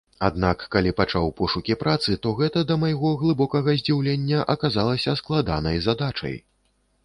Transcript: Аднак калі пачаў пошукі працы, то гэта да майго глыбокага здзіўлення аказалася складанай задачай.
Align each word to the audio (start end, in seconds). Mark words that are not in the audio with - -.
Аднак 0.27 0.63
калі 0.75 0.93
пачаў 1.01 1.27
пошукі 1.41 1.75
працы, 1.83 2.15
то 2.23 2.33
гэта 2.41 2.65
да 2.73 2.79
майго 2.85 3.13
глыбокага 3.21 3.77
здзіўлення 3.83 4.39
аказалася 4.57 5.17
складанай 5.23 5.77
задачай. 5.89 6.35